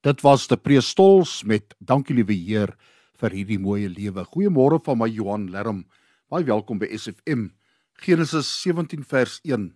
Dit 0.00 0.22
was 0.24 0.46
die 0.48 0.56
preestols 0.56 1.42
met 1.44 1.74
dankie 1.76 2.14
liewe 2.16 2.32
Heer 2.32 2.70
vir 3.20 3.34
hierdie 3.36 3.58
mooi 3.60 3.84
lewe. 3.84 4.24
Goeiemôre 4.24 4.78
van 4.80 4.96
my 4.96 5.10
Johan 5.12 5.50
Lerm. 5.52 5.82
Baie 6.32 6.46
welkom 6.48 6.80
by 6.80 6.88
SFM. 6.96 7.50
Genesis 8.00 8.48
17 8.62 9.04
vers 9.04 9.42
1. 9.44 9.74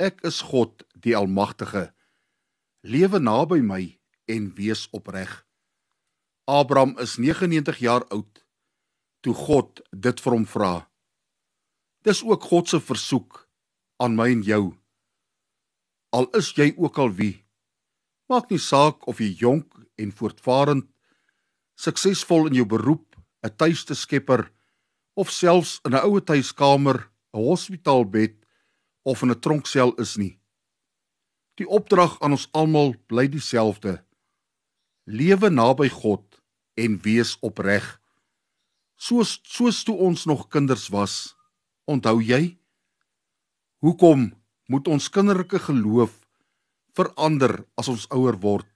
Ek 0.00 0.24
is 0.24 0.40
God, 0.48 0.80
die 0.96 1.12
Almagtige. 1.12 1.90
Lewe 2.88 3.20
naby 3.20 3.60
my 3.60 3.82
en 4.32 4.48
wees 4.56 4.86
opreg. 4.96 5.42
Abraham 6.48 6.96
is 6.96 7.18
99 7.20 7.84
jaar 7.84 8.08
oud 8.08 8.46
toe 9.20 9.36
God 9.36 9.84
dit 9.92 10.24
vir 10.24 10.38
hom 10.38 10.48
vra. 10.48 10.74
Dis 12.00 12.24
ook 12.24 12.48
God 12.48 12.72
se 12.72 12.80
versoek 12.80 13.44
aan 14.00 14.16
my 14.16 14.30
en 14.32 14.46
jou. 14.46 14.62
Al 16.16 16.32
is 16.38 16.54
jy 16.56 16.72
ook 16.78 16.96
al 16.96 17.12
wie 17.12 17.34
Maak 18.26 18.50
nie 18.50 18.58
saak 18.58 19.06
of 19.06 19.20
jy 19.22 19.30
jonk 19.38 19.76
en 20.02 20.10
voortvarend 20.10 20.88
suksesvol 21.78 22.48
in 22.48 22.56
jou 22.58 22.66
beroep, 22.66 23.16
'n 23.44 23.56
tuiste 23.56 23.94
skepper 23.94 24.50
of 25.14 25.30
selfs 25.30 25.80
in 25.84 25.94
'n 25.94 26.02
oue 26.02 26.20
tuiskamer, 26.20 27.08
'n 27.34 27.38
hospitaalbed 27.38 28.34
of 29.04 29.22
in 29.22 29.30
'n 29.30 29.40
tronksel 29.40 29.94
is 30.00 30.16
nie. 30.16 30.38
Die 31.54 31.68
opdrag 31.68 32.20
aan 32.20 32.32
ons 32.32 32.48
almal 32.52 32.94
bly 33.06 33.28
dieselfde. 33.28 34.04
Lewe 35.06 35.50
naby 35.50 35.88
God 35.88 36.42
en 36.74 36.98
wees 37.02 37.36
opreg. 37.40 38.00
Soos 38.96 39.40
soos 39.42 39.84
toe 39.84 39.96
ons 39.96 40.24
nog 40.26 40.48
kinders 40.48 40.88
was. 40.88 41.36
Onthou 41.84 42.20
jy? 42.20 42.58
Hoekom 43.78 44.34
moet 44.66 44.88
ons 44.88 45.08
kinderlike 45.08 45.58
geloof 45.58 46.25
verander 46.96 47.60
as 47.76 47.88
ons 47.92 48.06
ouer 48.14 48.38
word? 48.40 48.70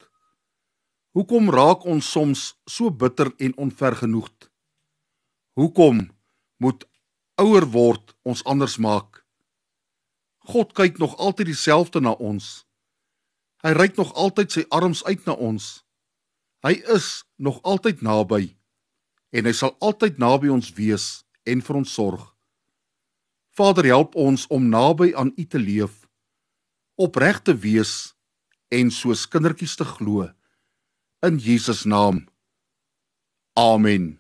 Hoekom 1.17 1.51
raak 1.51 1.87
ons 1.91 2.07
soms 2.07 2.53
so 2.69 2.91
bitter 2.91 3.33
en 3.43 3.57
onvergenoegd? 3.59 4.51
Hoekom 5.59 6.05
moet 6.63 6.85
ouer 7.41 7.67
word 7.67 8.15
ons 8.23 8.45
anders 8.45 8.79
maak? 8.79 9.25
God 10.51 10.73
kyk 10.77 11.01
nog 11.03 11.17
altyd 11.19 11.51
dieselfde 11.51 12.01
na 12.01 12.15
ons. 12.15 12.65
Hy 13.65 13.75
reik 13.77 13.99
nog 13.99 14.13
altyd 14.15 14.55
sy 14.55 14.65
arms 14.71 15.03
uit 15.05 15.27
na 15.27 15.35
ons. 15.35 15.81
Hy 16.65 16.77
is 16.95 17.25
nog 17.37 17.61
altyd 17.63 18.05
naby 18.05 18.55
en 19.31 19.47
hy 19.47 19.53
sal 19.55 19.77
altyd 19.81 20.19
naby 20.19 20.51
ons 20.51 20.73
wees 20.77 21.23
en 21.47 21.63
vir 21.65 21.81
ons 21.81 21.93
sorg. 21.95 22.23
Vader, 23.57 23.87
help 23.91 24.15
ons 24.19 24.47
om 24.51 24.71
naby 24.71 25.11
aan 25.19 25.33
U 25.37 25.45
te 25.45 25.59
leef 25.59 26.00
opreg 27.01 27.41
te 27.47 27.55
wees 27.57 27.93
en 28.69 28.91
soos 28.93 29.27
kindertjies 29.31 29.77
te 29.81 29.87
glo 29.95 30.29
in 31.27 31.37
Jesus 31.39 31.85
naam. 31.85 32.25
Amen. 33.57 34.19